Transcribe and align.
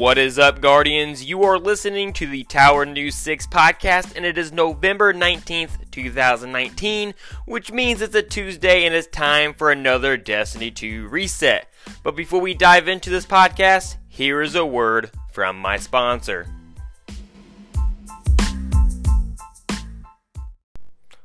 What 0.00 0.16
is 0.16 0.38
up, 0.38 0.62
Guardians? 0.62 1.26
You 1.26 1.42
are 1.42 1.58
listening 1.58 2.14
to 2.14 2.26
the 2.26 2.44
Tower 2.44 2.86
News 2.86 3.14
6 3.16 3.46
podcast, 3.48 4.16
and 4.16 4.24
it 4.24 4.38
is 4.38 4.50
November 4.50 5.12
19th, 5.12 5.90
2019, 5.90 7.12
which 7.44 7.70
means 7.70 8.00
it's 8.00 8.14
a 8.14 8.22
Tuesday 8.22 8.86
and 8.86 8.94
it's 8.94 9.08
time 9.08 9.52
for 9.52 9.70
another 9.70 10.16
Destiny 10.16 10.70
2 10.70 11.08
reset. 11.08 11.68
But 12.02 12.16
before 12.16 12.40
we 12.40 12.54
dive 12.54 12.88
into 12.88 13.10
this 13.10 13.26
podcast, 13.26 13.96
here 14.08 14.40
is 14.40 14.54
a 14.54 14.64
word 14.64 15.10
from 15.32 15.58
my 15.58 15.76
sponsor. 15.76 16.46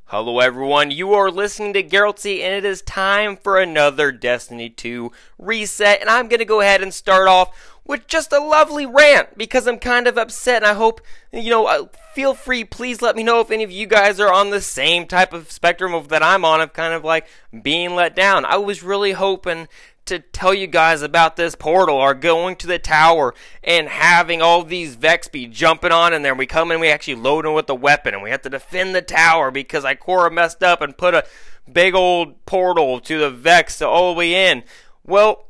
Hello, 0.09 0.39
everyone. 0.39 0.91
You 0.91 1.13
are 1.13 1.31
listening 1.31 1.73
to 1.73 1.84
Geraltzy, 1.84 2.41
and 2.41 2.53
it 2.53 2.63
is 2.63 2.81
time 2.81 3.38
for 3.38 3.57
another 3.57 4.12
Destiny 4.12 4.70
2 4.70 5.12
reset. 5.39 5.99
And 5.99 6.09
I'm 6.09 6.27
going 6.27 6.39
to 6.39 6.45
go 6.45 6.62
ahead 6.62 6.84
and 6.84 6.94
start 6.94 7.27
off 7.27 7.74
with 7.85 8.07
just 8.07 8.34
a 8.34 8.39
lovely 8.39 8.85
rant 8.85 9.38
because 9.38 9.67
I'm 9.67 9.77
kind 9.77 10.07
of 10.07 10.17
upset. 10.17 10.63
And 10.63 10.66
I 10.66 10.73
hope, 10.73 11.02
you 11.31 11.49
know, 11.49 11.67
uh, 11.67 11.88
feel 12.13 12.34
free, 12.34 12.63
please 12.63 13.02
let 13.02 13.16
me 13.16 13.23
know 13.23 13.39
if 13.39 13.52
any 13.52 13.63
of 13.63 13.71
you 13.71 13.85
guys 13.88 14.20
are 14.20 14.34
on 14.34 14.49
the 14.49 14.61
same 14.61 15.05
type 15.08 15.34
of 15.34 15.52
spectrum 15.52 15.94
of 15.94 16.09
that 16.09 16.23
I'm 16.23 16.44
on 16.44 16.61
of 16.61 16.73
kind 16.73 16.94
of 16.94 17.03
like 17.03 17.27
being 17.61 17.95
let 17.95 18.16
down. 18.16 18.45
I 18.45 18.58
was 18.58 18.84
really 18.84 19.11
hoping 19.11 19.67
to 20.05 20.20
tell 20.20 20.53
you 20.53 20.67
guys 20.67 21.02
about 21.02 21.35
this 21.35 21.55
portal 21.55 21.95
or 21.95 22.13
going 22.13 22.55
to 22.55 22.67
the 22.67 22.77
tower 22.77 23.34
and 23.63 23.88
having 23.88 24.41
all 24.41 24.63
these 24.63 24.95
Vex 24.95 25.27
be 25.27 25.47
jumping 25.47 25.91
on 25.91 26.13
and 26.13 26.23
then 26.23 26.38
we 26.38 26.45
come 26.45 26.72
in 26.72 26.80
we 26.80 26.89
actually 26.89 27.16
load 27.16 27.44
them 27.44 27.55
with 27.55 27.66
the 27.66 27.73
weapon 27.73 28.13
and 28.13 28.22
we 28.22 28.30
have 28.30 28.44
to 28.44 28.49
defend 28.49 28.94
the 28.94 29.02
tower 29.02 29.49
because 29.49 29.83
Ikora 29.83 30.31
messed 30.31 30.61
up 30.61 30.80
and 30.81 30.95
put 30.95 31.16
a 31.16 31.25
big 31.72 31.95
old 31.95 32.45
portal 32.45 32.99
to 32.99 33.17
the 33.17 33.31
Vex 33.31 33.81
all 33.81 34.13
the 34.13 34.17
way 34.20 34.50
in. 34.52 34.63
Well, 35.03 35.45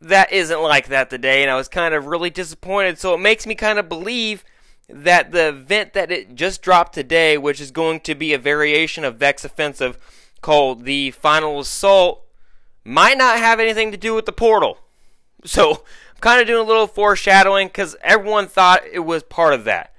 that 0.00 0.32
isn't 0.32 0.62
like 0.62 0.88
that 0.88 1.10
today 1.10 1.42
and 1.42 1.50
I 1.50 1.56
was 1.56 1.68
kind 1.68 1.94
of 1.94 2.06
really 2.06 2.30
disappointed 2.30 2.98
so 2.98 3.14
it 3.14 3.18
makes 3.18 3.46
me 3.46 3.54
kind 3.54 3.78
of 3.78 3.88
believe 3.88 4.44
that 4.92 5.32
the 5.32 5.48
event 5.48 5.92
that 5.92 6.10
it 6.10 6.34
just 6.34 6.62
dropped 6.62 6.94
today, 6.94 7.38
which 7.38 7.60
is 7.60 7.70
going 7.70 8.00
to 8.00 8.14
be 8.14 8.32
a 8.32 8.38
variation 8.38 9.04
of 9.04 9.16
Vex 9.16 9.44
Offensive 9.44 9.98
called 10.40 10.84
the 10.84 11.10
Final 11.12 11.60
Assault, 11.60 12.24
might 12.84 13.18
not 13.18 13.38
have 13.38 13.60
anything 13.60 13.90
to 13.92 13.96
do 13.96 14.14
with 14.14 14.26
the 14.26 14.32
portal. 14.32 14.78
So 15.44 15.70
I'm 15.70 16.20
kind 16.20 16.40
of 16.40 16.46
doing 16.46 16.64
a 16.64 16.68
little 16.68 16.86
foreshadowing 16.86 17.68
because 17.68 17.96
everyone 18.02 18.46
thought 18.46 18.82
it 18.90 19.00
was 19.00 19.22
part 19.22 19.54
of 19.54 19.64
that. 19.64 19.94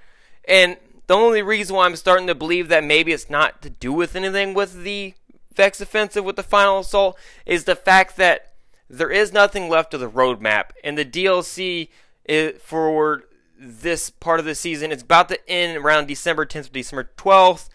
And 0.48 0.78
the 1.08 1.16
only 1.16 1.42
reason 1.42 1.76
why 1.76 1.86
I'm 1.86 1.96
starting 1.96 2.28
to 2.28 2.36
believe 2.36 2.68
that 2.70 2.84
maybe 2.84 3.12
it's 3.12 3.30
not 3.30 3.62
to 3.62 3.70
do 3.70 3.94
with 3.94 4.16
anything 4.16 4.54
with 4.54 4.84
the 4.84 5.14
Vex 5.54 5.82
Offensive 5.82 6.24
with 6.24 6.36
the 6.36 6.44
Final 6.44 6.80
Assault 6.80 7.18
is 7.46 7.66
the 7.66 7.76
fact 7.76 8.18
that 8.18 8.51
there 8.92 9.10
is 9.10 9.32
nothing 9.32 9.70
left 9.70 9.94
of 9.94 10.02
the 10.02 10.10
roadmap. 10.10 10.72
And 10.84 10.98
the 10.98 11.06
DLC 11.06 11.90
eh, 12.28 12.52
for 12.62 13.24
this 13.58 14.10
part 14.10 14.40
of 14.40 14.46
the 14.46 14.54
season 14.56 14.92
is 14.92 15.02
about 15.02 15.30
to 15.30 15.50
end 15.50 15.78
around 15.78 16.08
December 16.08 16.46
10th, 16.46 16.72
December 16.72 17.10
12th. 17.16 17.70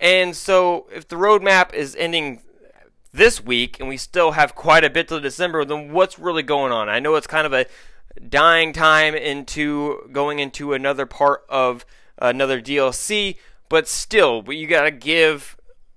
And 0.00 0.34
so 0.34 0.88
if 0.92 1.06
the 1.06 1.16
roadmap 1.16 1.72
is 1.72 1.94
ending 1.96 2.42
this 3.12 3.42
week 3.42 3.78
and 3.78 3.88
we 3.88 3.96
still 3.96 4.32
have 4.32 4.54
quite 4.54 4.84
a 4.84 4.90
bit 4.90 5.08
till 5.08 5.20
December, 5.20 5.64
then 5.64 5.92
what's 5.92 6.18
really 6.18 6.42
going 6.42 6.72
on? 6.72 6.88
I 6.88 6.98
know 6.98 7.14
it's 7.14 7.28
kind 7.28 7.46
of 7.46 7.52
a 7.52 7.66
dying 8.28 8.72
time 8.72 9.14
into 9.14 10.08
going 10.10 10.40
into 10.40 10.72
another 10.72 11.06
part 11.06 11.44
of 11.48 11.86
another 12.18 12.60
DLC, 12.60 13.36
but 13.68 13.86
still, 13.86 14.42
you 14.48 14.66
got 14.66 14.82
to 14.82 14.90
give 14.90 15.56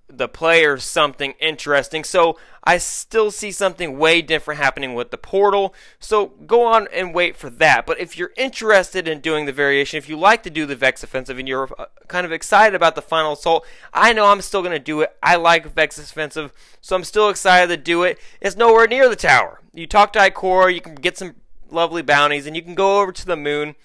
the 0.09 0.27
players 0.27 0.83
something 0.83 1.33
interesting. 1.39 2.03
So 2.03 2.37
I 2.63 2.77
still 2.77 3.31
see 3.31 3.51
something 3.51 3.97
way 3.97 4.21
different 4.21 4.59
happening 4.59 4.93
with 4.93 5.11
the 5.11 5.17
portal. 5.17 5.73
So 5.99 6.27
go 6.45 6.65
on 6.65 6.87
and 6.93 7.13
wait 7.13 7.37
for 7.37 7.49
that. 7.51 7.85
But 7.85 7.99
if 7.99 8.17
you're 8.17 8.33
interested 8.35 9.07
in 9.07 9.21
doing 9.21 9.45
the 9.45 9.53
variation, 9.53 9.97
if 9.97 10.09
you 10.09 10.17
like 10.17 10.43
to 10.43 10.49
do 10.49 10.65
the 10.65 10.75
Vex 10.75 11.03
offensive 11.03 11.39
and 11.39 11.47
you're 11.47 11.69
uh, 11.77 11.85
kind 12.07 12.25
of 12.25 12.31
excited 12.31 12.75
about 12.75 12.95
the 12.95 13.01
final 13.01 13.33
assault, 13.33 13.65
I 13.93 14.13
know 14.13 14.25
I'm 14.25 14.41
still 14.41 14.61
going 14.61 14.73
to 14.73 14.79
do 14.79 15.01
it. 15.01 15.15
I 15.23 15.35
like 15.35 15.73
Vex 15.73 15.97
offensive, 15.97 16.51
so 16.81 16.95
I'm 16.95 17.03
still 17.03 17.29
excited 17.29 17.67
to 17.67 17.77
do 17.77 18.03
it. 18.03 18.19
It's 18.41 18.57
nowhere 18.57 18.87
near 18.87 19.09
the 19.09 19.15
tower. 19.15 19.61
You 19.73 19.87
talk 19.87 20.13
to 20.13 20.19
Ikora, 20.19 20.73
you 20.73 20.81
can 20.81 20.95
get 20.95 21.17
some 21.17 21.35
lovely 21.69 22.01
bounties, 22.01 22.45
and 22.47 22.55
you 22.55 22.61
can 22.61 22.75
go 22.75 23.01
over 23.01 23.11
to 23.11 23.25
the 23.25 23.37
moon 23.37 23.75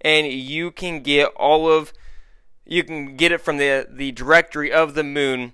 and 0.00 0.26
you 0.26 0.70
can 0.70 1.00
get 1.00 1.28
all 1.36 1.70
of 1.70 1.92
you 2.64 2.84
can 2.84 3.16
get 3.16 3.32
it 3.32 3.40
from 3.40 3.56
the 3.56 3.86
the 3.90 4.12
directory 4.12 4.72
of 4.72 4.94
the 4.94 5.04
moon 5.04 5.52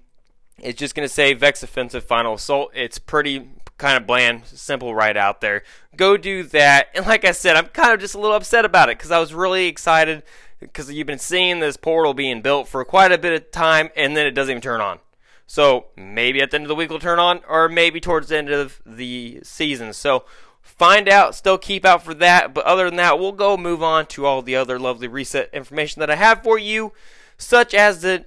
it's 0.59 0.79
just 0.79 0.95
going 0.95 1.07
to 1.07 1.13
say 1.13 1.35
Vex 1.35 1.63
Offensive 1.63 2.05
Final 2.05 2.35
Assault. 2.35 2.71
It's 2.75 2.99
pretty 2.99 3.49
kind 3.79 3.97
of 3.97 4.07
bland, 4.07 4.47
simple 4.47 4.95
right 4.95 5.17
out 5.17 5.41
there. 5.41 5.65
Go 5.97 6.17
do 6.17 6.45
that. 6.45 6.89
And 6.95 7.07
like 7.07 7.25
I 7.25 7.33
said, 7.33 7.57
I'm 7.57 7.67
kind 7.67 7.93
of 7.93 8.01
just 8.01 8.15
a 8.15 8.19
little 8.19 8.37
upset 8.37 8.65
about 8.65 8.89
it 8.89 8.99
because 8.99 9.11
I 9.11 9.19
was 9.19 9.35
really 9.35 9.67
excited 9.67 10.23
because 10.61 10.93
you've 10.93 11.07
been 11.07 11.19
seeing 11.19 11.59
this 11.59 11.77
portal 11.77 12.15
being 12.15 12.41
built 12.43 12.69
for 12.69 12.85
quite 12.85 13.11
a 13.11 13.19
bit 13.19 13.33
of 13.33 13.51
time 13.51 13.91
and 13.97 14.17
then 14.17 14.27
it 14.27 14.33
doesn't 14.33 14.53
even 14.53 14.63
turn 14.63 14.81
on. 14.81 15.01
So 15.47 15.87
maybe 15.97 16.41
at 16.41 16.51
the 16.51 16.57
end 16.57 16.65
of 16.65 16.69
the 16.69 16.75
week 16.75 16.87
it'll 16.87 17.01
turn 17.01 17.19
on 17.19 17.41
or 17.49 17.69
maybe 17.69 18.01
towards 18.01 18.29
the 18.29 18.39
end 18.39 18.51
of 18.51 18.81
the 18.87 19.41
season. 19.43 19.93
So 19.93 20.25
find 20.63 21.09
out, 21.09 21.35
still 21.35 21.59
keep 21.59 21.85
out 21.85 22.03
for 22.03 22.15
that. 22.15 22.55
But 22.55 22.65
other 22.65 22.85
than 22.85 22.97
that, 22.97 23.19
we'll 23.19 23.33
go 23.33 23.57
move 23.57 23.83
on 23.83 24.07
to 24.07 24.25
all 24.25 24.43
the 24.43 24.57
other 24.57 24.79
lovely 24.79 25.09
reset 25.09 25.51
information 25.53 26.01
that 26.01 26.11
I 26.11 26.17
have 26.17 26.43
for 26.43 26.59
you, 26.59 26.93
such 27.37 27.75
as 27.75 28.03
the 28.03 28.25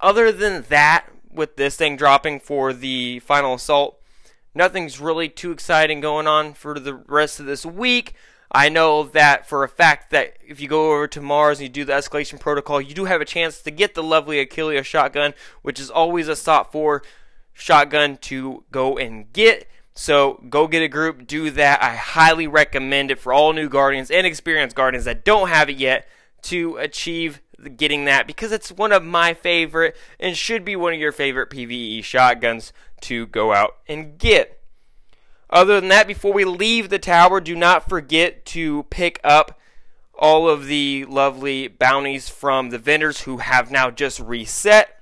other 0.00 0.30
than 0.30 0.64
that, 0.68 1.06
with 1.32 1.56
this 1.56 1.76
thing 1.76 1.96
dropping 1.96 2.40
for 2.40 2.72
the 2.72 3.20
final 3.20 3.54
assault. 3.54 4.00
Nothing's 4.54 5.00
really 5.00 5.28
too 5.28 5.52
exciting 5.52 6.00
going 6.00 6.26
on 6.26 6.54
for 6.54 6.78
the 6.78 6.94
rest 6.94 7.38
of 7.40 7.46
this 7.46 7.64
week. 7.64 8.14
I 8.52 8.68
know 8.68 9.04
that 9.04 9.48
for 9.48 9.62
a 9.62 9.68
fact 9.68 10.10
that 10.10 10.36
if 10.44 10.60
you 10.60 10.66
go 10.66 10.92
over 10.92 11.06
to 11.06 11.20
Mars 11.20 11.60
and 11.60 11.68
you 11.68 11.72
do 11.72 11.84
the 11.84 11.92
escalation 11.92 12.40
protocol, 12.40 12.80
you 12.80 12.94
do 12.94 13.04
have 13.04 13.20
a 13.20 13.24
chance 13.24 13.62
to 13.62 13.70
get 13.70 13.94
the 13.94 14.02
lovely 14.02 14.44
IKELOS 14.44 14.84
shotgun, 14.84 15.34
which 15.62 15.78
is 15.78 15.88
always 15.88 16.26
a 16.26 16.34
sought 16.34 16.72
for 16.72 17.02
shotgun 17.52 18.16
to 18.22 18.64
go 18.72 18.98
and 18.98 19.32
get. 19.32 19.68
So 19.94 20.42
go 20.48 20.66
get 20.66 20.82
a 20.82 20.88
group, 20.88 21.28
do 21.28 21.50
that. 21.52 21.80
I 21.82 21.94
highly 21.94 22.48
recommend 22.48 23.12
it 23.12 23.20
for 23.20 23.32
all 23.32 23.52
new 23.52 23.68
Guardians 23.68 24.10
and 24.10 24.26
experienced 24.26 24.74
Guardians 24.74 25.04
that 25.04 25.24
don't 25.24 25.48
have 25.48 25.70
it 25.70 25.76
yet 25.76 26.08
to 26.42 26.76
achieve 26.78 27.40
getting 27.76 28.04
that 28.06 28.26
because 28.26 28.52
it's 28.52 28.72
one 28.72 28.92
of 28.92 29.04
my 29.04 29.34
favorite 29.34 29.96
and 30.18 30.36
should 30.36 30.64
be 30.64 30.76
one 30.76 30.94
of 30.94 31.00
your 31.00 31.12
favorite 31.12 31.50
PvE 31.50 32.02
shotguns 32.04 32.72
to 33.02 33.26
go 33.26 33.52
out 33.52 33.76
and 33.88 34.18
get. 34.18 34.60
Other 35.50 35.80
than 35.80 35.88
that, 35.88 36.06
before 36.06 36.32
we 36.32 36.44
leave 36.44 36.88
the 36.88 36.98
tower, 36.98 37.40
do 37.40 37.56
not 37.56 37.88
forget 37.88 38.44
to 38.46 38.84
pick 38.84 39.20
up 39.24 39.58
all 40.14 40.48
of 40.48 40.66
the 40.66 41.04
lovely 41.06 41.66
bounties 41.66 42.28
from 42.28 42.70
the 42.70 42.78
vendors 42.78 43.22
who 43.22 43.38
have 43.38 43.70
now 43.70 43.90
just 43.90 44.20
reset. 44.20 45.00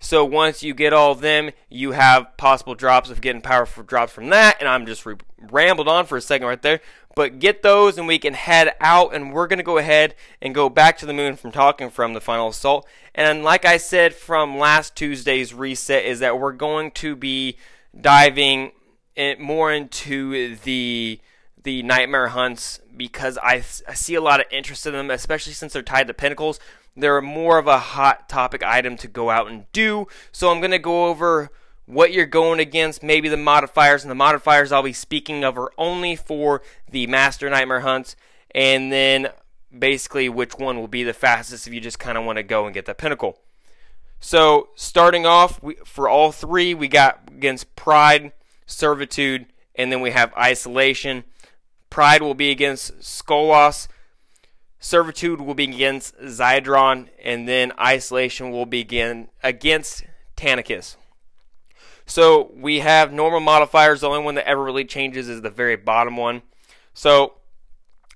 So 0.00 0.24
once 0.24 0.62
you 0.62 0.74
get 0.74 0.92
all 0.92 1.12
of 1.12 1.20
them, 1.20 1.50
you 1.68 1.92
have 1.92 2.36
possible 2.36 2.74
drops 2.74 3.10
of 3.10 3.20
getting 3.20 3.42
powerful 3.42 3.82
drops 3.82 4.12
from 4.12 4.30
that. 4.30 4.56
And 4.60 4.68
I'm 4.68 4.86
just 4.86 5.04
re- 5.04 5.16
rambled 5.40 5.88
on 5.88 6.06
for 6.06 6.16
a 6.16 6.20
second 6.20 6.46
right 6.46 6.62
there. 6.62 6.80
But 7.14 7.40
get 7.40 7.62
those 7.62 7.98
and 7.98 8.06
we 8.06 8.18
can 8.18 8.34
head 8.34 8.74
out 8.80 9.14
and 9.14 9.32
we're 9.32 9.48
going 9.48 9.58
to 9.58 9.64
go 9.64 9.78
ahead 9.78 10.14
and 10.40 10.54
go 10.54 10.68
back 10.68 10.98
to 10.98 11.06
the 11.06 11.12
moon 11.12 11.36
from 11.36 11.50
talking 11.50 11.90
from 11.90 12.14
the 12.14 12.20
final 12.20 12.48
assault. 12.48 12.86
And 13.14 13.42
like 13.42 13.64
I 13.64 13.76
said 13.76 14.14
from 14.14 14.56
last 14.58 14.94
Tuesday's 14.94 15.52
reset 15.52 16.04
is 16.04 16.20
that 16.20 16.38
we're 16.38 16.52
going 16.52 16.92
to 16.92 17.16
be 17.16 17.56
diving 18.00 18.72
in 19.16 19.42
more 19.42 19.72
into 19.72 20.56
the 20.56 21.20
the 21.64 21.82
nightmare 21.82 22.28
hunts 22.28 22.80
because 22.96 23.36
I, 23.42 23.64
I 23.88 23.94
see 23.94 24.14
a 24.14 24.20
lot 24.20 24.40
of 24.40 24.46
interest 24.50 24.86
in 24.86 24.92
them, 24.92 25.10
especially 25.10 25.52
since 25.52 25.72
they're 25.72 25.82
tied 25.82 26.06
to 26.06 26.14
pinnacles. 26.14 26.60
They're 26.96 27.20
more 27.20 27.58
of 27.58 27.66
a 27.66 27.78
hot 27.78 28.28
topic 28.28 28.62
item 28.62 28.96
to 28.98 29.08
go 29.08 29.30
out 29.30 29.48
and 29.48 29.70
do. 29.72 30.06
So 30.32 30.50
I'm 30.50 30.60
going 30.60 30.70
to 30.70 30.78
go 30.78 31.06
over 31.06 31.50
what 31.88 32.12
you're 32.12 32.26
going 32.26 32.60
against, 32.60 33.02
maybe 33.02 33.30
the 33.30 33.36
modifiers, 33.36 34.04
and 34.04 34.10
the 34.10 34.14
modifiers 34.14 34.70
I'll 34.70 34.82
be 34.82 34.92
speaking 34.92 35.42
of 35.42 35.56
are 35.56 35.72
only 35.78 36.16
for 36.16 36.60
the 36.90 37.06
Master 37.06 37.48
Nightmare 37.48 37.80
hunts, 37.80 38.14
and 38.54 38.92
then 38.92 39.28
basically 39.76 40.28
which 40.28 40.58
one 40.58 40.78
will 40.78 40.88
be 40.88 41.02
the 41.02 41.14
fastest 41.14 41.66
if 41.66 41.72
you 41.72 41.80
just 41.80 41.98
kind 41.98 42.18
of 42.18 42.24
want 42.24 42.36
to 42.36 42.42
go 42.42 42.66
and 42.66 42.74
get 42.74 42.84
the 42.84 42.94
pinnacle. 42.94 43.38
So 44.20 44.68
starting 44.74 45.24
off 45.24 45.62
we, 45.62 45.76
for 45.86 46.10
all 46.10 46.30
three, 46.30 46.74
we 46.74 46.88
got 46.88 47.22
against 47.28 47.74
Pride, 47.74 48.32
Servitude, 48.66 49.46
and 49.74 49.90
then 49.90 50.02
we 50.02 50.10
have 50.10 50.34
Isolation. 50.34 51.24
Pride 51.88 52.20
will 52.20 52.34
be 52.34 52.50
against 52.50 52.98
Skolas. 52.98 53.88
Servitude 54.78 55.40
will 55.40 55.54
be 55.54 55.64
against 55.64 56.18
Zydron, 56.20 57.08
and 57.24 57.48
then 57.48 57.72
Isolation 57.80 58.50
will 58.50 58.66
begin 58.66 59.28
against 59.42 60.04
Tanikus. 60.36 60.96
So 62.08 62.50
we 62.54 62.80
have 62.80 63.12
normal 63.12 63.40
modifiers. 63.40 64.00
The 64.00 64.08
only 64.08 64.24
one 64.24 64.34
that 64.36 64.48
ever 64.48 64.64
really 64.64 64.86
changes 64.86 65.28
is 65.28 65.42
the 65.42 65.50
very 65.50 65.76
bottom 65.76 66.16
one. 66.16 66.40
So 66.94 67.34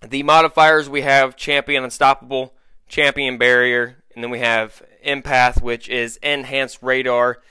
the 0.06 0.22
modifiers 0.22 0.88
we 0.88 1.02
have 1.02 1.36
Champion 1.36 1.84
Unstoppable, 1.84 2.54
Champion 2.88 3.36
Barrier, 3.36 4.02
and 4.14 4.24
then 4.24 4.30
we 4.30 4.38
have 4.40 4.82
Empath, 5.06 5.60
which 5.60 5.90
is 5.90 6.16
Enhanced 6.16 6.78
Radar. 6.82 7.42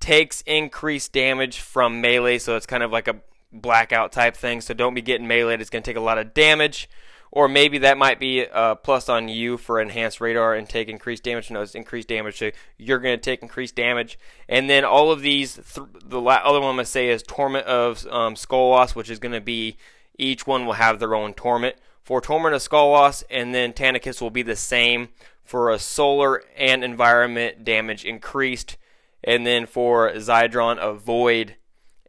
Takes 0.00 0.42
increased 0.42 1.12
damage 1.12 1.60
from 1.60 2.00
melee, 2.00 2.38
so 2.38 2.56
it's 2.56 2.66
kind 2.66 2.82
of 2.82 2.90
like 2.90 3.06
a 3.06 3.20
blackout 3.52 4.10
type 4.10 4.36
thing. 4.36 4.60
So 4.60 4.74
don't 4.74 4.94
be 4.94 5.02
getting 5.02 5.28
melee. 5.28 5.54
It's 5.54 5.70
going 5.70 5.82
to 5.82 5.90
take 5.90 5.96
a 5.96 6.00
lot 6.00 6.18
of 6.18 6.34
damage. 6.34 6.88
Or 7.30 7.48
maybe 7.48 7.78
that 7.78 7.98
might 7.98 8.18
be 8.18 8.46
a 8.50 8.76
plus 8.76 9.08
on 9.08 9.28
you 9.28 9.58
for 9.58 9.80
enhanced 9.80 10.20
radar 10.20 10.54
and 10.54 10.68
take 10.68 10.88
increased 10.88 11.24
damage. 11.24 11.50
No, 11.50 11.60
it's 11.60 11.74
increased 11.74 12.08
damage, 12.08 12.38
so 12.38 12.50
you're 12.78 12.98
going 12.98 13.16
to 13.16 13.22
take 13.22 13.42
increased 13.42 13.74
damage. 13.74 14.18
And 14.48 14.70
then 14.70 14.84
all 14.84 15.12
of 15.12 15.20
these, 15.20 15.54
th- 15.54 15.88
the 16.04 16.20
la- 16.20 16.40
other 16.42 16.60
one 16.60 16.70
I'm 16.70 16.76
going 16.76 16.86
to 16.86 16.90
say 16.90 17.08
is 17.10 17.22
Torment 17.22 17.66
of 17.66 18.06
um, 18.06 18.34
loss, 18.50 18.94
which 18.94 19.10
is 19.10 19.18
going 19.18 19.32
to 19.32 19.40
be 19.40 19.76
each 20.18 20.46
one 20.46 20.66
will 20.66 20.74
have 20.74 20.98
their 20.98 21.14
own 21.14 21.34
torment. 21.34 21.76
For 22.02 22.20
Torment 22.20 22.54
of 22.54 22.62
Skolas, 22.62 23.22
and 23.30 23.54
then 23.54 23.72
Tanikus 23.72 24.20
will 24.20 24.30
be 24.30 24.42
the 24.42 24.56
same 24.56 25.10
for 25.44 25.70
a 25.70 25.78
solar 25.78 26.42
and 26.56 26.82
environment 26.82 27.64
damage 27.64 28.04
increased. 28.04 28.76
And 29.22 29.46
then 29.46 29.66
for 29.66 30.10
Zydron, 30.12 30.78
a 30.78 30.94
void 30.94 31.56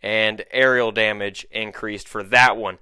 and 0.02 0.44
aerial 0.52 0.92
damage 0.92 1.46
increased 1.52 2.08
for 2.08 2.24
that 2.24 2.56
one. 2.56 2.78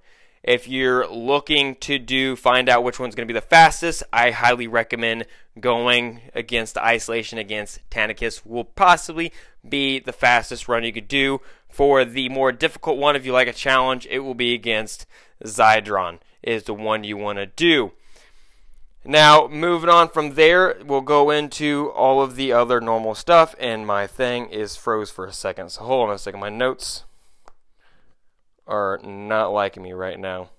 If 0.48 0.66
you're 0.66 1.06
looking 1.10 1.76
to 1.76 2.00
do 2.00 2.38
find 2.38 2.70
out 2.70 2.82
which 2.82 3.02
one's 3.02 3.16
going 3.16 3.28
to 3.28 3.34
be 3.34 3.38
the 3.38 3.46
fastest, 3.46 4.02
I 4.14 4.32
highly 4.32 4.66
recommend 4.66 5.26
going 5.60 6.22
against 6.34 6.78
isolation 6.78 7.38
against 7.38 7.82
Tanikus 7.90 8.46
will 8.46 8.64
possibly 8.64 9.34
be 9.68 10.00
the 10.00 10.14
fastest 10.14 10.70
run 10.70 10.86
you 10.86 10.94
could 10.94 11.10
do. 11.10 11.42
For 11.68 12.06
the 12.06 12.30
more 12.30 12.54
difficult 12.54 12.98
one, 12.98 13.18
if 13.18 13.26
you 13.26 13.34
like 13.34 13.50
a 13.50 13.54
challenge, 13.54 14.08
it 14.10 14.20
will 14.20 14.36
be 14.36 14.54
against 14.54 15.06
Zydron 15.44 16.20
is 16.42 16.64
the 16.64 16.74
one 16.74 17.04
you 17.04 17.18
want 17.18 17.40
to 17.40 17.46
do. 17.46 17.92
Now, 19.04 19.50
moving 19.50 19.90
on 19.90 20.08
from 20.08 20.36
there, 20.36 20.78
we'll 20.86 21.02
go 21.02 21.30
into 21.30 21.92
all 21.94 22.22
of 22.22 22.38
the 22.38 22.54
other 22.54 22.80
normal 22.80 23.16
stuff, 23.16 23.54
and 23.60 23.86
my 23.86 24.08
thing 24.08 24.48
is 24.48 24.78
froze 24.78 25.12
for 25.12 25.26
a 25.26 25.34
second. 25.34 25.74
So 25.74 25.84
hold 25.84 26.08
on 26.08 26.16
a 26.16 26.18
second. 26.18 26.40
My 26.40 26.50
notes 26.50 27.04
are 28.68 29.00
not 29.04 29.54
liking 29.54 29.84
me 29.84 29.94
right 29.94 30.20
now. 30.20 30.50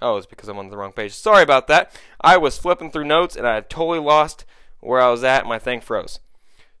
Oh, 0.00 0.16
it's 0.16 0.26
because 0.26 0.48
I'm 0.48 0.58
on 0.58 0.70
the 0.70 0.76
wrong 0.76 0.92
page. 0.92 1.12
Sorry 1.12 1.42
about 1.42 1.66
that. 1.68 1.92
I 2.20 2.36
was 2.36 2.58
flipping 2.58 2.90
through 2.90 3.04
notes 3.04 3.36
and 3.36 3.46
I 3.46 3.60
totally 3.60 3.98
lost 3.98 4.44
where 4.80 5.00
I 5.00 5.10
was 5.10 5.24
at. 5.24 5.46
My 5.46 5.58
thing 5.58 5.80
froze. 5.80 6.20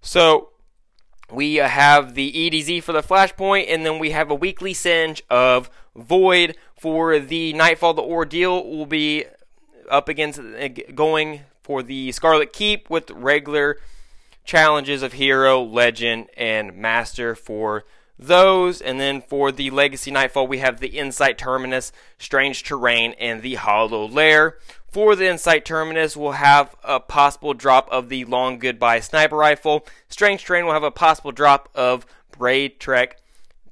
So 0.00 0.50
we 1.30 1.56
have 1.56 2.14
the 2.14 2.32
EDZ 2.32 2.82
for 2.82 2.92
the 2.92 3.02
flashpoint, 3.02 3.66
and 3.68 3.84
then 3.84 3.98
we 3.98 4.12
have 4.12 4.30
a 4.30 4.34
weekly 4.34 4.72
singe 4.72 5.22
of 5.28 5.68
Void 5.94 6.56
for 6.78 7.18
the 7.18 7.52
Nightfall. 7.52 7.94
The 7.94 8.02
Ordeal 8.02 8.64
will 8.64 8.86
be 8.86 9.24
up 9.90 10.08
against 10.08 10.38
uh, 10.38 10.68
going 10.94 11.40
for 11.62 11.82
the 11.82 12.12
Scarlet 12.12 12.52
Keep 12.52 12.88
with 12.88 13.10
regular 13.10 13.78
challenges 14.44 15.02
of 15.02 15.14
Hero, 15.14 15.62
Legend, 15.62 16.28
and 16.36 16.74
Master 16.76 17.34
for 17.34 17.84
those. 18.18 18.80
And 18.80 18.98
then 18.98 19.20
for 19.22 19.52
the 19.52 19.70
Legacy 19.70 20.10
Nightfall, 20.10 20.46
we 20.46 20.58
have 20.58 20.80
the 20.80 20.88
Insight 20.98 21.38
Terminus, 21.38 21.92
Strange 22.18 22.64
Terrain, 22.64 23.14
and 23.18 23.42
the 23.42 23.54
Hollow 23.54 24.08
Lair. 24.08 24.58
For 24.90 25.14
the 25.14 25.28
Insight 25.28 25.64
Terminus, 25.64 26.16
we'll 26.16 26.32
have 26.32 26.74
a 26.82 26.98
possible 26.98 27.54
drop 27.54 27.88
of 27.90 28.08
the 28.08 28.24
Long 28.24 28.58
Goodbye 28.58 29.00
Sniper 29.00 29.36
Rifle. 29.36 29.86
Strange 30.08 30.44
Terrain 30.44 30.66
will 30.66 30.72
have 30.72 30.82
a 30.82 30.90
possible 30.90 31.32
drop 31.32 31.68
of 31.74 32.06
Braid 32.32 32.80
Trek. 32.80 33.18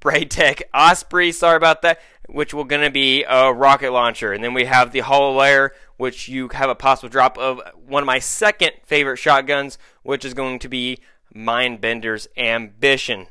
BrayTech 0.00 0.62
Osprey, 0.72 1.32
sorry 1.32 1.56
about 1.56 1.82
that, 1.82 2.00
which 2.28 2.54
will 2.54 2.64
going 2.64 2.82
to 2.82 2.90
be 2.90 3.24
a 3.24 3.52
rocket 3.52 3.90
launcher. 3.90 4.32
And 4.32 4.44
then 4.44 4.54
we 4.54 4.66
have 4.66 4.92
the 4.92 5.00
Hollow 5.00 5.36
Lair, 5.36 5.72
which 5.96 6.28
you 6.28 6.48
have 6.48 6.70
a 6.70 6.74
possible 6.76 7.08
drop 7.08 7.36
of 7.38 7.60
one 7.86 8.02
of 8.02 8.06
my 8.06 8.20
second 8.20 8.72
favorite 8.84 9.16
shotguns, 9.16 9.78
which 10.02 10.24
is 10.24 10.34
going 10.34 10.58
to 10.60 10.68
be 10.68 11.00
Mindbender's 11.34 12.28
Ambition. 12.36 13.26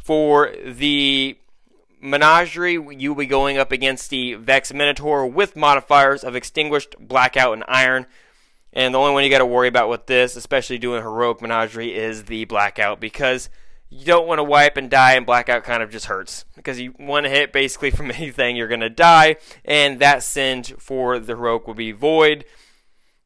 For 0.00 0.52
the 0.64 1.36
Menagerie, 2.00 2.72
you 2.72 3.10
will 3.10 3.18
be 3.20 3.26
going 3.26 3.58
up 3.58 3.72
against 3.72 4.10
the 4.10 4.34
Vex 4.34 4.72
Minotaur 4.72 5.26
with 5.26 5.56
modifiers 5.56 6.24
of 6.24 6.34
Extinguished, 6.34 6.96
Blackout, 6.98 7.52
and 7.52 7.64
Iron. 7.68 8.06
And 8.72 8.94
the 8.94 8.98
only 8.98 9.12
one 9.12 9.24
you 9.24 9.30
got 9.30 9.38
to 9.38 9.46
worry 9.46 9.68
about 9.68 9.88
with 9.88 10.06
this, 10.06 10.36
especially 10.36 10.78
doing 10.78 11.02
Heroic 11.02 11.42
Menagerie, 11.42 11.94
is 11.94 12.24
the 12.24 12.44
Blackout 12.46 13.00
because 13.00 13.50
you 13.90 14.04
don't 14.06 14.26
want 14.26 14.38
to 14.38 14.44
wipe 14.44 14.76
and 14.76 14.88
die, 14.88 15.14
and 15.14 15.26
Blackout 15.26 15.64
kind 15.64 15.82
of 15.82 15.90
just 15.90 16.06
hurts. 16.06 16.44
Because 16.56 16.80
you 16.80 16.92
one 16.96 17.24
hit 17.24 17.52
basically 17.52 17.90
from 17.90 18.10
anything, 18.10 18.56
you're 18.56 18.68
going 18.68 18.80
to 18.80 18.88
die, 18.88 19.36
and 19.64 19.98
that 19.98 20.22
singe 20.22 20.74
for 20.78 21.18
the 21.18 21.34
Heroic 21.34 21.66
will 21.66 21.74
be 21.74 21.92
Void. 21.92 22.44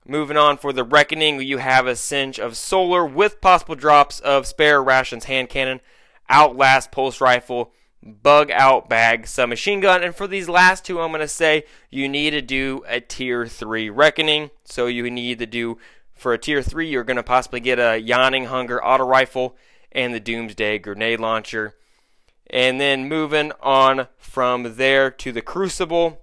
Moving 0.07 0.37
on 0.37 0.59
for 0.59 0.73
the 0.73 0.85
Reckoning, 0.85 1.41
you 1.41 1.59
have 1.59 1.87
a 1.87 1.97
singe 1.97 2.39
of 2.39 2.57
Solar 2.57 3.07
with 3.07 3.41
possible 3.41 3.75
drops 3.75 4.21
of 4.21 4.47
Spare 4.47 4.83
Rations 4.83 5.25
Hand 5.25 5.49
Cannon 5.49 5.81
Outlast 6.29 6.91
Pulse 6.91 7.21
Rifle, 7.21 7.73
Bug 8.03 8.51
Out 8.51 8.89
Bag, 8.89 9.27
Submachine 9.27 9.81
Gun. 9.81 10.03
And 10.03 10.15
for 10.15 10.27
these 10.27 10.49
last 10.49 10.85
two, 10.85 11.01
I'm 11.01 11.11
going 11.11 11.21
to 11.21 11.29
say 11.29 11.65
you 11.91 12.09
need 12.09 12.31
to 12.31 12.43
do 12.43 12.85
a 12.87 13.01
Tier 13.01 13.47
3 13.47 13.91
Reckoning. 13.91 14.51
So 14.65 14.87
you 14.87 15.11
need 15.11 15.39
to 15.39 15.47
do, 15.47 15.79
for 16.15 16.33
a 16.33 16.39
Tier 16.39 16.63
3, 16.63 16.89
you're 16.89 17.05
going 17.05 17.17
to 17.17 17.23
possibly 17.23 17.61
get 17.61 17.79
a 17.79 17.99
Yawning 17.99 18.47
Hunger 18.47 18.85
Auto 18.85 19.05
Rifle 19.05 19.57
and 19.93 20.15
the 20.15 20.21
Doomsday 20.21 20.79
Grenade 20.79 21.21
Launcher. 21.21 21.75
And 22.51 22.81
then 22.81 23.09
moving 23.09 23.53
on 23.61 24.09
from 24.19 24.77
there 24.77 25.11
to 25.11 25.33
the 25.33 25.43
Crucible, 25.43 26.21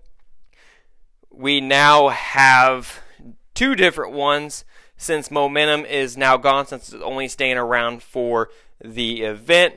we 1.31 1.61
now 1.61 2.09
have 2.09 2.99
two 3.53 3.75
different 3.75 4.13
ones 4.13 4.65
since 4.97 5.31
momentum 5.31 5.83
is 5.85 6.15
now 6.15 6.37
gone, 6.37 6.67
since 6.67 6.93
it's 6.93 7.01
only 7.01 7.27
staying 7.27 7.57
around 7.57 8.03
for 8.03 8.49
the 8.83 9.21
event. 9.21 9.75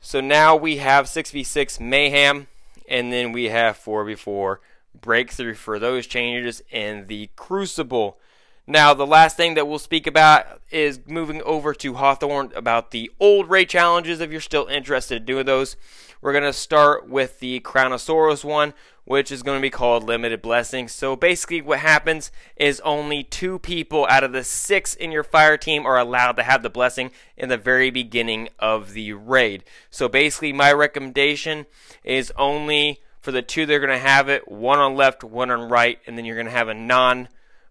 So 0.00 0.20
now 0.20 0.56
we 0.56 0.78
have 0.78 1.06
6v6 1.06 1.78
Mayhem, 1.78 2.46
and 2.88 3.12
then 3.12 3.32
we 3.32 3.44
have 3.44 3.78
4v4 3.78 4.56
Breakthrough 4.98 5.54
for 5.54 5.78
those 5.78 6.06
changes 6.06 6.62
in 6.70 7.06
the 7.06 7.28
Crucible. 7.36 8.18
Now, 8.66 8.94
the 8.94 9.06
last 9.06 9.36
thing 9.36 9.54
that 9.54 9.68
we'll 9.68 9.78
speak 9.78 10.06
about 10.06 10.60
is 10.70 11.00
moving 11.06 11.42
over 11.42 11.74
to 11.74 11.94
Hawthorne 11.94 12.50
about 12.54 12.92
the 12.92 13.10
old 13.20 13.50
raid 13.50 13.68
challenges 13.68 14.20
if 14.20 14.30
you're 14.30 14.40
still 14.40 14.66
interested 14.66 15.18
in 15.18 15.24
doing 15.26 15.46
those. 15.46 15.76
We're 16.22 16.32
going 16.32 16.44
to 16.44 16.52
start 16.52 17.08
with 17.08 17.40
the 17.40 17.60
Crown 17.60 17.94
of 17.94 18.00
Sorrow 18.02 18.36
one, 18.36 18.74
which 19.04 19.32
is 19.32 19.42
going 19.42 19.56
to 19.56 19.62
be 19.62 19.70
called 19.70 20.04
Limited 20.04 20.42
Blessings. 20.42 20.92
So 20.92 21.16
basically, 21.16 21.62
what 21.62 21.78
happens 21.78 22.30
is 22.56 22.78
only 22.80 23.22
two 23.24 23.58
people 23.58 24.06
out 24.06 24.22
of 24.22 24.32
the 24.32 24.44
six 24.44 24.94
in 24.94 25.12
your 25.12 25.24
fire 25.24 25.56
team 25.56 25.86
are 25.86 25.98
allowed 25.98 26.32
to 26.32 26.42
have 26.42 26.62
the 26.62 26.68
blessing 26.68 27.10
in 27.38 27.48
the 27.48 27.56
very 27.56 27.90
beginning 27.90 28.50
of 28.58 28.92
the 28.92 29.14
raid. 29.14 29.64
So 29.88 30.10
basically, 30.10 30.52
my 30.52 30.70
recommendation 30.74 31.64
is 32.04 32.30
only 32.36 33.00
for 33.20 33.32
the 33.32 33.40
two 33.40 33.64
that 33.64 33.74
are 33.74 33.80
going 33.80 33.88
to 33.90 33.98
have 33.98 34.28
it 34.28 34.46
one 34.46 34.78
on 34.78 34.94
left, 34.94 35.24
one 35.24 35.50
on 35.50 35.70
right, 35.70 35.98
and 36.06 36.18
then 36.18 36.26
you're 36.26 36.36
going 36.36 36.44
to 36.44 36.52
have 36.52 36.68
a 36.68 36.74
non 36.74 37.28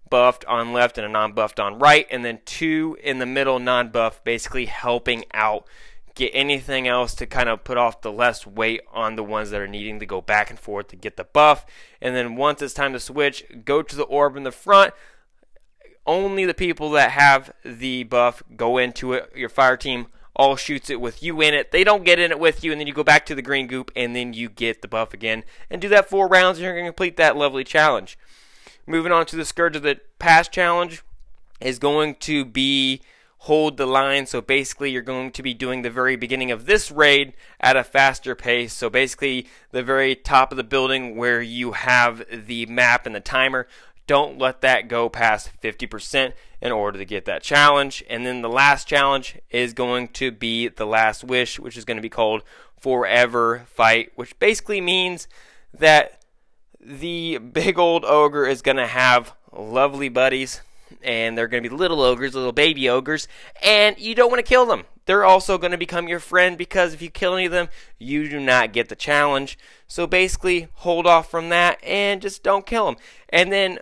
buffed 0.09 0.43
on 0.45 0.73
left 0.73 0.97
and 0.97 1.05
a 1.05 1.09
non 1.09 1.33
buffed 1.33 1.59
on 1.59 1.77
right, 1.77 2.07
and 2.09 2.25
then 2.25 2.39
two 2.45 2.97
in 3.03 3.19
the 3.19 3.27
middle 3.27 3.59
non 3.59 3.89
buff, 3.89 4.23
basically 4.23 4.65
helping 4.65 5.23
out 5.35 5.67
get 6.19 6.31
anything 6.33 6.87
else 6.87 7.15
to 7.15 7.25
kind 7.25 7.47
of 7.47 7.63
put 7.63 7.77
off 7.77 8.01
the 8.01 8.11
less 8.11 8.45
weight 8.45 8.81
on 8.91 9.15
the 9.15 9.23
ones 9.23 9.49
that 9.49 9.61
are 9.61 9.67
needing 9.67 9.99
to 9.99 10.05
go 10.05 10.19
back 10.21 10.49
and 10.49 10.59
forth 10.59 10.89
to 10.89 10.95
get 10.95 11.15
the 11.15 11.23
buff. 11.23 11.65
And 12.01 12.15
then 12.15 12.35
once 12.35 12.61
it's 12.61 12.73
time 12.73 12.93
to 12.93 12.99
switch, 12.99 13.45
go 13.63 13.81
to 13.81 13.95
the 13.95 14.03
orb 14.03 14.35
in 14.35 14.43
the 14.43 14.51
front. 14.51 14.93
Only 16.05 16.45
the 16.45 16.53
people 16.53 16.91
that 16.91 17.11
have 17.11 17.53
the 17.63 18.03
buff 18.03 18.43
go 18.55 18.77
into 18.77 19.13
it. 19.13 19.31
Your 19.33 19.49
fire 19.49 19.77
team 19.77 20.07
all 20.35 20.55
shoots 20.55 20.89
it 20.89 20.99
with 20.99 21.23
you 21.23 21.41
in 21.41 21.53
it. 21.53 21.71
They 21.71 21.83
don't 21.83 22.03
get 22.03 22.19
in 22.19 22.31
it 22.31 22.39
with 22.39 22.63
you, 22.63 22.71
and 22.71 22.79
then 22.79 22.87
you 22.87 22.93
go 22.93 23.03
back 23.03 23.25
to 23.27 23.35
the 23.35 23.41
green 23.41 23.67
goop, 23.67 23.91
and 23.95 24.15
then 24.15 24.33
you 24.33 24.49
get 24.49 24.81
the 24.81 24.87
buff 24.87 25.13
again. 25.13 25.43
And 25.69 25.81
do 25.81 25.89
that 25.89 26.09
four 26.09 26.27
rounds, 26.27 26.57
and 26.57 26.65
you're 26.65 26.73
going 26.73 26.85
to 26.85 26.91
complete 26.91 27.17
that 27.17 27.37
lovely 27.37 27.63
challenge. 27.63 28.17
Moving 28.87 29.11
on 29.11 29.25
to 29.27 29.35
the 29.35 29.45
Scourge 29.45 29.75
of 29.75 29.83
the 29.83 29.99
Past 30.17 30.51
challenge 30.51 31.03
is 31.61 31.79
going 31.79 32.15
to 32.15 32.45
be 32.45 33.01
hold 33.39 33.77
the 33.77 33.85
line. 33.85 34.25
So 34.25 34.41
basically, 34.41 34.91
you're 34.91 35.01
going 35.01 35.31
to 35.31 35.43
be 35.43 35.53
doing 35.53 35.81
the 35.81 35.89
very 35.89 36.15
beginning 36.15 36.51
of 36.51 36.65
this 36.65 36.91
raid 36.91 37.33
at 37.59 37.77
a 37.77 37.83
faster 37.83 38.35
pace. 38.35 38.73
So 38.73 38.89
basically, 38.89 39.47
the 39.71 39.83
very 39.83 40.15
top 40.15 40.51
of 40.51 40.57
the 40.57 40.63
building 40.63 41.15
where 41.15 41.41
you 41.41 41.73
have 41.73 42.23
the 42.31 42.65
map 42.67 43.05
and 43.05 43.15
the 43.15 43.19
timer. 43.19 43.67
Don't 44.07 44.39
let 44.39 44.61
that 44.61 44.87
go 44.87 45.07
past 45.07 45.51
50% 45.61 46.33
in 46.61 46.71
order 46.71 46.97
to 46.97 47.05
get 47.05 47.25
that 47.25 47.43
challenge. 47.43 48.03
And 48.09 48.25
then 48.25 48.41
the 48.41 48.49
last 48.49 48.87
challenge 48.87 49.37
is 49.51 49.73
going 49.73 50.09
to 50.09 50.31
be 50.31 50.67
the 50.67 50.87
last 50.87 51.23
wish, 51.23 51.59
which 51.59 51.77
is 51.77 51.85
going 51.85 51.97
to 51.97 52.01
be 52.01 52.09
called 52.09 52.43
Forever 52.79 53.67
Fight, 53.67 54.11
which 54.15 54.37
basically 54.39 54.81
means 54.81 55.27
that 55.73 56.23
the 56.81 57.37
big 57.37 57.77
old 57.77 58.03
ogre 58.03 58.47
is 58.47 58.61
going 58.61 58.77
to 58.77 58.87
have 58.87 59.33
lovely 59.51 60.09
buddies 60.09 60.61
and 61.01 61.37
they're 61.37 61.47
going 61.47 61.63
to 61.63 61.69
be 61.69 61.75
little 61.75 62.01
ogres, 62.01 62.35
little 62.35 62.51
baby 62.51 62.89
ogres, 62.89 63.27
and 63.63 63.97
you 63.99 64.15
don't 64.15 64.29
want 64.29 64.39
to 64.39 64.49
kill 64.49 64.65
them. 64.65 64.85
They're 65.05 65.25
also 65.25 65.57
going 65.57 65.71
to 65.71 65.77
become 65.77 66.07
your 66.07 66.19
friend 66.19 66.57
because 66.57 66.93
if 66.93 67.01
you 67.01 67.09
kill 67.09 67.35
any 67.35 67.45
of 67.45 67.51
them, 67.51 67.69
you 67.97 68.29
do 68.29 68.39
not 68.39 68.73
get 68.73 68.89
the 68.89 68.95
challenge. 68.95 69.57
So 69.87 70.05
basically, 70.05 70.67
hold 70.75 71.07
off 71.07 71.31
from 71.31 71.49
that 71.49 71.83
and 71.83 72.21
just 72.21 72.43
don't 72.43 72.65
kill 72.65 72.85
them. 72.85 72.97
And 73.29 73.51
then 73.51 73.79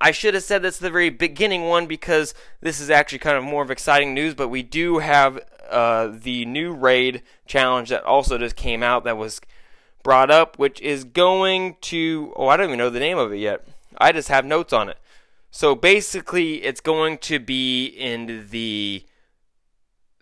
I 0.00 0.10
should 0.10 0.34
have 0.34 0.42
said 0.42 0.62
this 0.62 0.76
at 0.76 0.82
the 0.82 0.90
very 0.90 1.10
beginning 1.10 1.64
one 1.64 1.86
because 1.86 2.34
this 2.60 2.80
is 2.80 2.90
actually 2.90 3.18
kind 3.18 3.36
of 3.36 3.44
more 3.44 3.62
of 3.62 3.70
exciting 3.70 4.14
news, 4.14 4.34
but 4.34 4.48
we 4.48 4.62
do 4.62 4.98
have 4.98 5.40
uh, 5.70 6.08
the 6.12 6.44
new 6.44 6.72
raid 6.72 7.22
challenge 7.46 7.88
that 7.88 8.04
also 8.04 8.38
just 8.38 8.56
came 8.56 8.82
out 8.82 9.04
that 9.04 9.16
was 9.16 9.40
brought 10.02 10.30
up, 10.30 10.58
which 10.58 10.80
is 10.80 11.04
going 11.04 11.76
to 11.80 12.32
oh 12.36 12.48
I 12.48 12.56
don't 12.56 12.66
even 12.66 12.78
know 12.78 12.90
the 12.90 13.00
name 13.00 13.18
of 13.18 13.32
it 13.32 13.38
yet. 13.38 13.66
I 13.98 14.12
just 14.12 14.28
have 14.28 14.44
notes 14.44 14.72
on 14.72 14.88
it. 14.88 14.98
So 15.50 15.74
basically, 15.74 16.62
it's 16.62 16.80
going 16.80 17.18
to 17.18 17.38
be 17.38 17.86
in 17.86 18.48
the 18.50 19.04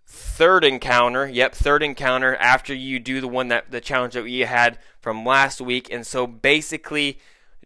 third 0.07 0.64
encounter. 0.64 1.26
Yep, 1.26 1.54
third 1.54 1.83
encounter 1.83 2.37
after 2.37 2.75
you 2.75 2.99
do 2.99 3.21
the 3.21 3.28
one 3.28 3.49
that 3.49 3.71
the 3.71 3.81
challenge 3.81 4.14
that 4.14 4.25
we 4.25 4.40
had 4.40 4.78
from 5.00 5.25
last 5.25 5.61
week. 5.61 5.93
And 5.93 6.07
so 6.07 6.26
basically, 6.26 7.19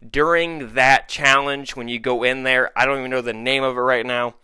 during 0.07 0.73
that 0.73 1.09
challenge, 1.09 1.75
when 1.75 1.87
you 1.87 1.99
go 1.99 2.23
in 2.23 2.43
there, 2.43 2.71
I 2.77 2.85
don't 2.85 2.99
even 2.99 3.11
know 3.11 3.21
the 3.21 3.33
name 3.33 3.63
of 3.63 3.77
it 3.77 3.81
right 3.81 4.05
now, 4.05 4.35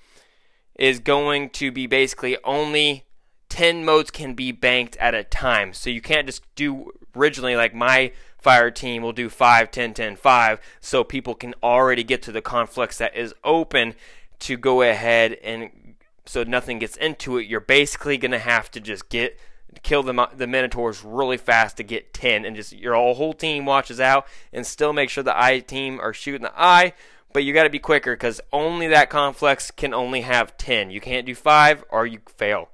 is 0.78 1.00
going 1.00 1.50
to 1.52 1.72
be 1.72 1.88
basically 1.88 2.38
only 2.44 3.06
10 3.50 3.86
motes 3.86 4.12
can 4.12 4.34
be 4.34 4.52
banked 4.52 4.98
at 4.98 5.16
a 5.16 5.24
time. 5.24 5.74
So 5.74 5.90
you 5.90 6.02
can't 6.02 6.28
just 6.28 6.44
do 6.56 6.92
originally 7.16 7.56
like 7.56 7.74
my 7.74 8.12
fire 8.46 8.70
team 8.70 9.02
will 9.02 9.12
do 9.12 9.28
5, 9.28 9.72
10, 9.72 9.96
10, 9.96 10.16
5, 10.18 10.60
so 10.80 11.04
people 11.04 11.34
can 11.34 11.56
already 11.64 12.04
get 12.04 12.22
to 12.22 12.32
the 12.32 12.44
conflux 12.44 13.00
that 13.00 13.16
is 13.16 13.34
open 13.44 13.96
to 14.38 14.56
go 14.56 14.84
ahead 14.84 15.34
and 15.44 15.96
so 16.28 16.44
nothing 16.44 16.78
gets 16.78 16.96
into 16.98 17.40
it. 17.40 17.48
You're 17.48 17.60
basically 17.60 18.18
going 18.18 18.34
to 18.34 18.40
have 18.40 18.70
to 18.72 18.80
just 18.80 19.10
get 19.10 19.40
kill 19.82 20.04
the 20.04 20.30
the 20.38 20.46
minotaurs 20.46 21.04
really 21.04 21.38
fast 21.38 21.78
to 21.78 21.84
get 21.84 22.14
10 22.14 22.46
and 22.46 22.56
just 22.56 22.72
your 22.72 22.94
whole 22.94 23.34
team 23.34 23.66
watches 23.66 24.00
out 24.00 24.28
and 24.54 24.66
still 24.66 24.94
make 24.94 25.10
sure 25.10 25.24
the 25.24 25.38
eye 25.38 25.60
team 25.60 26.00
are 26.00 26.14
shooting 26.14 26.44
the 26.44 26.54
eye 26.56 26.94
but 27.34 27.44
you 27.44 27.52
got 27.52 27.64
to 27.64 27.70
be 27.70 27.78
quicker 27.78 28.16
because 28.16 28.40
only 28.54 28.88
that 28.88 29.10
conflux 29.10 29.72
can 29.72 29.94
only 29.94 30.22
have 30.22 30.56
10 30.56 30.92
you 30.92 31.02
can't 31.02 31.26
do 31.26 31.36
5 31.36 31.84
or 31.90 32.08
you 32.08 32.20
fail 32.38 32.70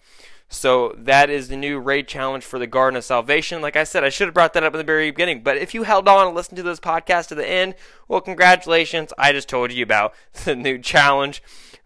so 0.51 0.93
that 0.97 1.29
is 1.29 1.47
the 1.47 1.55
new 1.55 1.79
raid 1.79 2.09
challenge 2.09 2.43
for 2.43 2.59
the 2.59 2.67
Garden 2.67 2.97
of 2.97 3.05
Salvation. 3.05 3.61
Like 3.61 3.77
I 3.77 3.85
said, 3.85 4.03
I 4.03 4.09
should 4.09 4.27
have 4.27 4.33
brought 4.33 4.51
that 4.53 4.63
up 4.63 4.73
in 4.73 4.77
the 4.77 4.83
very 4.83 5.09
beginning. 5.09 5.43
But 5.43 5.55
if 5.55 5.73
you 5.73 5.83
held 5.83 6.09
on 6.09 6.27
and 6.27 6.35
listened 6.35 6.57
to 6.57 6.63
this 6.63 6.79
podcast 6.81 7.29
to 7.29 7.35
the 7.35 7.49
end, 7.49 7.73
well, 8.09 8.19
congratulations. 8.19 9.13
I 9.17 9.31
just 9.31 9.47
told 9.47 9.71
you 9.71 9.81
about 9.81 10.13
the 10.43 10.53
new 10.53 10.77
challenge. 10.77 11.41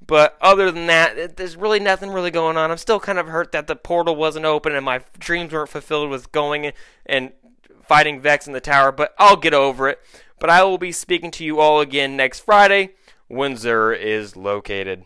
But 0.05 0.35
other 0.41 0.71
than 0.71 0.87
that, 0.87 1.37
there's 1.37 1.55
really 1.55 1.79
nothing 1.79 2.09
really 2.09 2.31
going 2.31 2.57
on. 2.57 2.71
I'm 2.71 2.77
still 2.77 2.99
kind 2.99 3.19
of 3.19 3.27
hurt 3.27 3.51
that 3.51 3.67
the 3.67 3.75
portal 3.75 4.15
wasn't 4.15 4.45
open 4.45 4.73
and 4.73 4.83
my 4.83 5.01
dreams 5.19 5.53
weren't 5.53 5.69
fulfilled 5.69 6.09
with 6.09 6.31
going 6.31 6.73
and 7.05 7.33
fighting 7.83 8.19
Vex 8.19 8.47
in 8.47 8.53
the 8.53 8.59
tower. 8.59 8.91
But 8.91 9.13
I'll 9.19 9.37
get 9.37 9.53
over 9.53 9.89
it. 9.89 9.99
But 10.39 10.49
I 10.49 10.63
will 10.63 10.79
be 10.79 10.91
speaking 10.91 11.29
to 11.31 11.45
you 11.45 11.59
all 11.59 11.81
again 11.81 12.17
next 12.17 12.39
Friday 12.39 12.95
when 13.27 13.53
Xur 13.53 13.95
is 13.95 14.35
located. 14.35 15.05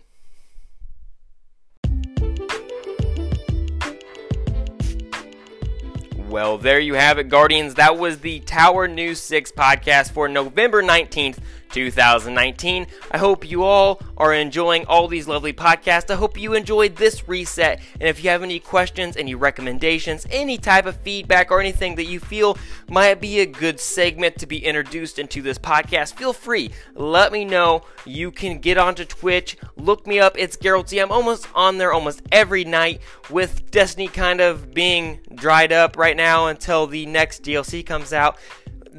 Well, 6.30 6.60
there 6.60 6.80
you 6.80 6.94
have 6.94 7.18
it, 7.18 7.28
Guardians. 7.28 7.74
That 7.74 7.98
was 7.98 8.20
the 8.20 8.40
Tower 8.42 8.88
News 8.88 9.20
6 9.20 9.52
podcast 9.54 10.12
for 10.12 10.28
November 10.30 10.84
19th, 10.84 11.40
2019. 11.72 12.88
I 13.12 13.18
hope 13.18 13.50
you 13.50 13.64
all 13.64 14.02
are 14.18 14.34
enjoying 14.34 14.86
all 14.86 15.08
these 15.08 15.28
lovely 15.28 15.54
podcasts. 15.54 16.10
I 16.12 16.16
hope 16.16 16.40
you 16.40 16.54
enjoyed 16.54 16.96
this 16.96 17.28
reset. 17.28 17.82
And 18.00 18.10
if 18.10 18.24
you 18.24 18.30
have 18.30 18.44
any 18.44 18.60
questions, 18.60 19.16
any 19.16 19.36
recommendations, 19.36 20.26
any 20.30 20.58
type 20.58 20.86
of 20.86 20.98
feedback, 20.98 21.52
or 21.52 21.60
anything 21.60 21.96
that 21.96 22.06
you 22.06 22.20
feel 22.20 22.58
might 22.90 23.22
be 23.22 23.40
a 23.40 23.46
good 23.46 23.80
segment 23.80 24.38
to 24.40 24.48
be 24.48 24.66
introduced 24.66 25.20
into 25.20 25.42
this 25.42 25.58
podcast, 25.58 26.14
feel 26.14 26.34
free. 26.34 26.72
Let 26.96 27.32
me 27.32 27.46
know. 27.46 27.84
You 28.06 28.32
can 28.32 28.60
get 28.60 28.78
onto 28.78 29.06
Twitch, 29.06 29.58
look 29.78 30.08
me 30.08 30.20
up. 30.20 30.38
It's 30.38 30.58
Geralty. 30.58 31.02
I'm 31.02 31.12
almost 31.12 31.48
on 31.56 31.78
there 31.78 31.94
almost 31.94 32.22
every 32.32 32.64
night 32.64 33.02
with 33.30 33.72
Destiny 33.72 34.08
kind 34.08 34.42
of 34.42 34.74
being 34.74 35.20
dried 35.36 35.72
up 35.72 35.98
right 35.98 36.18
now 36.18 36.48
until 36.48 36.88
the 36.88 37.06
next 37.06 37.44
DLC 37.44 37.86
comes 37.86 38.14
out 38.14 38.38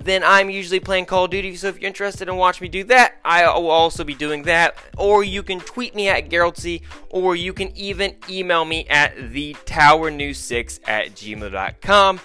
then 0.03 0.25
I'm 0.25 0.49
usually 0.49 0.81
playing 0.81 1.07
Call 1.07 1.25
of 1.25 1.31
Duty. 1.31 1.55
So 1.57 1.69
if 1.69 1.79
you're 1.79 1.89
interested 1.89 2.29
in 2.29 2.37
watching 2.37 2.65
me 2.65 2.69
do 2.69 2.85
that, 2.85 3.17
I 3.25 3.47
will 3.59 3.71
also 3.71 4.03
be 4.03 4.15
doing 4.15 4.45
that. 4.45 4.77
Or 4.97 5.23
you 5.23 5.43
can 5.43 5.61
tweet 5.61 5.95
me 5.95 6.09
at 6.09 6.31
Geraltsy, 6.31 6.83
or 7.11 7.37
you 7.37 7.53
can 7.53 7.77
even 7.77 8.17
email 8.29 8.65
me 8.65 8.87
at 8.89 9.17
thetowernews6 9.17 10.81
at 10.89 11.11
gmail.com. 11.11 12.21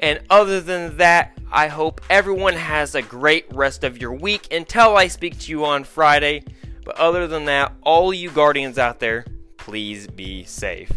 And 0.00 0.20
other 0.30 0.60
than 0.60 0.96
that, 0.96 1.38
I 1.52 1.68
hope 1.68 2.00
everyone 2.10 2.54
has 2.54 2.94
a 2.94 3.02
great 3.02 3.46
rest 3.52 3.84
of 3.84 3.98
your 3.98 4.14
week 4.14 4.52
until 4.52 4.96
I 4.96 5.08
speak 5.08 5.38
to 5.40 5.50
you 5.50 5.64
on 5.64 5.84
Friday. 5.84 6.42
But 6.84 6.96
other 6.96 7.26
than 7.28 7.44
that, 7.44 7.72
all 7.82 8.12
you 8.12 8.30
Guardians 8.30 8.78
out 8.78 8.98
there, 8.98 9.26
please 9.58 10.06
be 10.06 10.44
safe. 10.44 10.90